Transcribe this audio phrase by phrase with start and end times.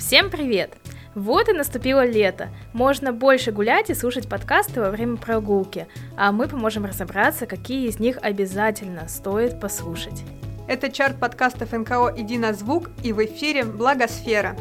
[0.00, 0.72] Всем привет!
[1.14, 2.48] Вот и наступило лето.
[2.72, 5.86] Можно больше гулять и слушать подкасты во время прогулки,
[6.16, 10.24] а мы поможем разобраться, какие из них обязательно стоит послушать.
[10.68, 14.56] Это чарт подкастов НКО «Иди на звук» и в эфире «Благосфера».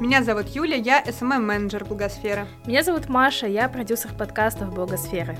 [0.00, 2.46] Меня зовут Юля, я SMM-менеджер Благосферы.
[2.64, 5.36] Меня зовут Маша, я продюсер подкастов Благосферы.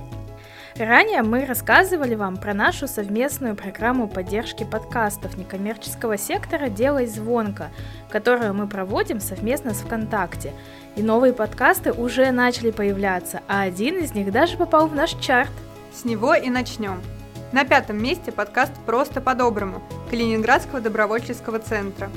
[0.78, 7.70] Ранее мы рассказывали вам про нашу совместную программу поддержки подкастов некоммерческого сектора «Делай звонко»,
[8.10, 10.52] которую мы проводим совместно с ВКонтакте.
[10.94, 15.50] И новые подкасты уже начали появляться, а один из них даже попал в наш чарт.
[15.92, 17.02] С него и начнем.
[17.50, 22.08] На пятом месте подкаст «Просто по-доброму» Калининградского добровольческого центра.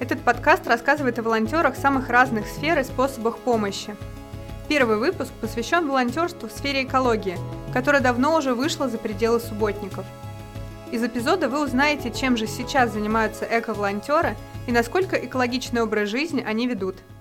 [0.00, 3.94] Этот подкаст рассказывает о волонтерах самых разных сфер и способах помощи.
[4.74, 7.36] Первый выпуск посвящен волонтерству в сфере экологии,
[7.74, 10.06] которая давно уже вышла за пределы субботников.
[10.90, 14.34] Из эпизода вы узнаете, чем же сейчас занимаются эко-волонтеры
[14.66, 16.96] и насколько экологичный образ жизни они ведут–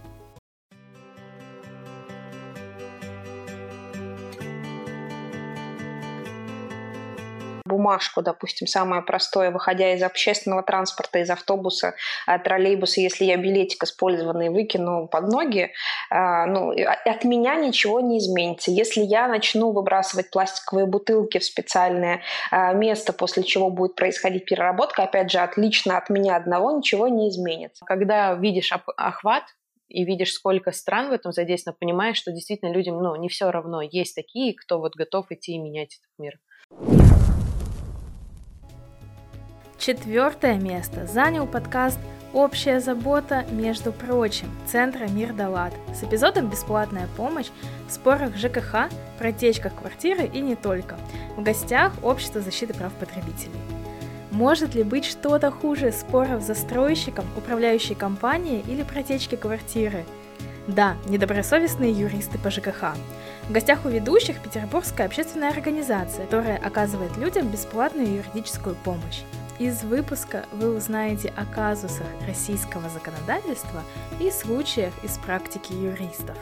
[7.71, 11.95] бумажку, допустим, самое простое, выходя из общественного транспорта, из автобуса,
[12.27, 15.71] э, троллейбуса, если я билетик использованный выкину под ноги,
[16.11, 16.71] э, ну,
[17.05, 18.71] от меня ничего не изменится.
[18.71, 25.03] Если я начну выбрасывать пластиковые бутылки в специальное э, место, после чего будет происходить переработка,
[25.03, 27.85] опять же, отлично от меня одного ничего не изменится.
[27.85, 29.43] Когда видишь охват,
[29.91, 33.81] и видишь, сколько стран в этом задействовано, понимаешь, что действительно людям ну, не все равно.
[33.81, 37.10] Есть такие, кто вот готов идти и менять этот мир.
[39.81, 41.97] Четвертое место занял подкаст
[42.33, 47.47] «Общая забота, между прочим» Центра «Мир Далат» с эпизодом «Бесплатная помощь»
[47.87, 50.99] в спорах ЖКХ, протечках квартиры и не только.
[51.35, 53.59] В гостях Общество защиты прав потребителей.
[54.29, 60.05] Может ли быть что-то хуже споров с застройщиком, управляющей компанией или протечки квартиры?
[60.67, 62.93] Да, недобросовестные юристы по ЖКХ.
[63.49, 69.23] В гостях у ведущих Петербургская общественная организация, которая оказывает людям бесплатную юридическую помощь.
[69.59, 73.83] Из выпуска вы узнаете о казусах российского законодательства
[74.19, 76.37] и случаях из практики юристов.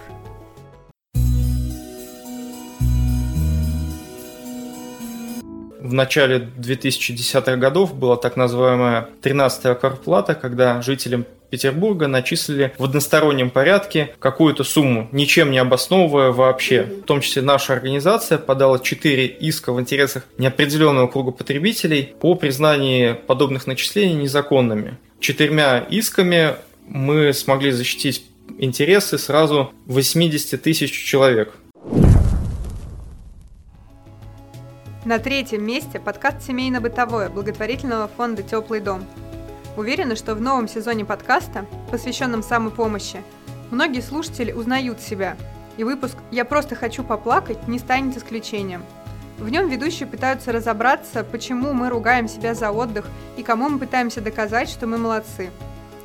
[5.80, 13.50] В начале 2010-х годов была так называемая 13-я квартплата, когда жителям Петербурга начислили в одностороннем
[13.50, 16.84] порядке какую-то сумму, ничем не обосновывая вообще.
[16.84, 23.16] В том числе наша организация подала 4 иска в интересах неопределенного круга потребителей по признанию
[23.16, 24.98] подобных начислений незаконными.
[25.20, 26.56] Четырьмя исками
[26.88, 28.24] мы смогли защитить
[28.60, 31.54] интересы сразу 80 тысяч человек.
[35.06, 39.08] На третьем месте подкаст «Семейно-бытовое» благотворительного фонда «Теплый дом».
[39.79, 43.23] Уверена, что в новом сезоне подкаста, посвященном самопомощи,
[43.72, 45.38] многие слушатели узнают себя,
[45.78, 48.84] и выпуск «Я просто хочу поплакать» не станет исключением.
[49.38, 53.06] В нем ведущие пытаются разобраться, почему мы ругаем себя за отдых
[53.38, 55.50] и кому мы пытаемся доказать, что мы молодцы.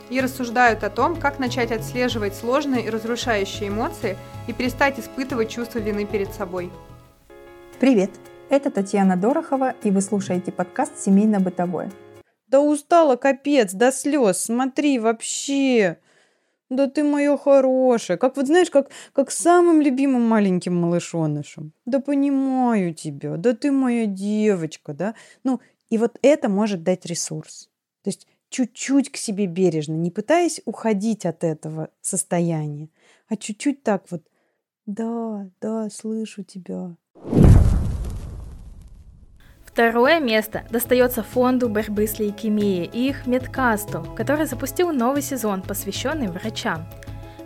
[0.08, 5.80] И рассуждают о том, как начать отслеживать сложные и разрушающие эмоции и перестать испытывать чувство
[5.80, 6.70] вины перед собой.
[7.80, 8.12] Привет!
[8.50, 11.90] Это Татьяна Дорохова, и вы слушаете подкаст «Семейно-бытовое».
[12.54, 14.38] Да устала капец, до слез.
[14.38, 15.98] Смотри, вообще.
[16.70, 18.16] Да ты моё хорошее.
[18.18, 21.72] Как вот знаешь, как, как самым любимым маленьким малышонышем.
[21.86, 23.38] Да понимаю тебя.
[23.38, 25.16] Да ты моя девочка, да.
[25.44, 25.60] Ну,
[25.90, 27.70] и вот это может дать ресурс.
[28.04, 32.88] То есть чуть-чуть к себе бережно, не пытаясь уходить от этого состояния,
[33.28, 34.22] а чуть-чуть так вот.
[34.86, 36.96] Да, да, слышу тебя.
[39.74, 46.28] Второе место достается фонду борьбы с лейкемией и их медкасту, который запустил новый сезон, посвященный
[46.28, 46.86] врачам.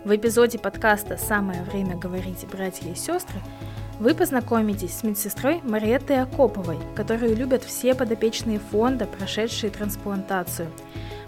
[0.05, 3.39] В эпизоде подкаста «Самое время говорить, братья и сестры»
[3.99, 10.69] вы познакомитесь с медсестрой Мариеттой Акоповой, которую любят все подопечные фонда, прошедшие трансплантацию.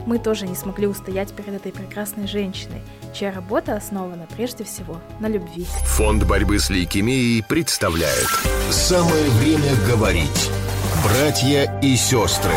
[0.06, 2.82] Мы тоже не смогли устоять перед этой прекрасной женщиной,
[3.12, 5.66] чья работа основана прежде всего на любви.
[5.98, 8.28] Фонд борьбы с лейкемией представляет
[8.70, 10.52] «Самое время говорить»
[11.04, 12.54] Братья и сестры.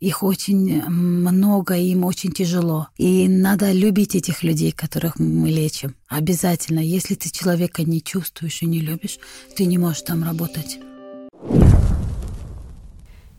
[0.00, 2.88] Их очень много, им очень тяжело.
[2.96, 5.94] И надо любить этих людей, которых мы лечим.
[6.08, 6.80] Обязательно.
[6.80, 9.18] Если ты человека не чувствуешь и не любишь,
[9.56, 10.80] ты не можешь там работать.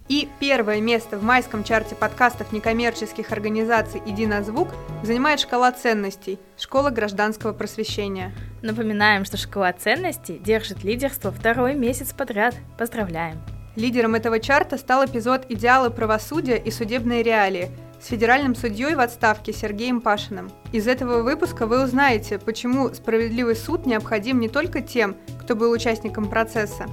[0.08, 4.70] И первое место в майском чарте подкастов некоммерческих организаций «Иди на звук»
[5.04, 8.34] занимает шкала ценностей– Школа гражданского просвещения.
[8.62, 12.56] Напоминаем, что шкала ценностей держит лидерство второй месяц подряд.
[12.80, 13.42] Поздравляем!
[13.78, 17.70] Лидером этого чарта стал эпизод «Идеалы правосудия и судебные реалии»,
[18.02, 20.52] с федеральным судьей в отставке Сергеем Пашиным.
[20.72, 26.28] Из этого выпуска вы узнаете, почему справедливый суд необходим не только тем, кто был участником
[26.28, 26.88] процесса,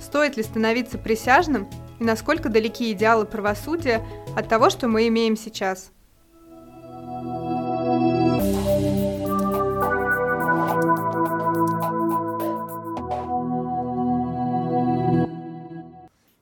[0.00, 1.68] стоит ли становиться присяжным
[1.98, 4.06] и насколько далеки идеалы правосудия
[4.36, 5.90] от того, что мы имеем сейчас.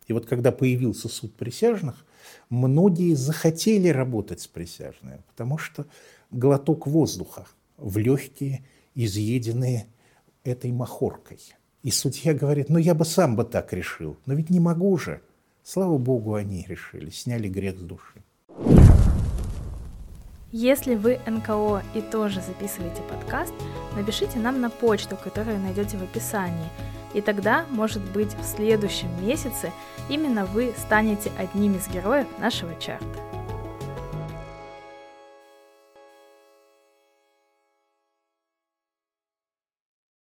[0.06, 2.05] И вот когда появился суд присяжных,
[2.49, 5.87] многие захотели работать с присяжными, потому что
[6.31, 8.64] глоток воздуха в легкие,
[8.94, 9.87] изъеденные
[10.44, 11.41] этой махоркой.
[11.82, 15.20] И судья говорит, ну я бы сам бы так решил, но ведь не могу же.
[15.62, 18.23] Слава Богу, они решили, сняли грех с души.
[20.53, 23.53] Если вы НКО и тоже записываете подкаст,
[23.97, 26.70] напишите нам на почту, которую найдете в описании.
[27.17, 29.73] И тогда, может быть, в следующем месяце
[30.11, 33.36] именно вы станете одним из героев нашего чарта.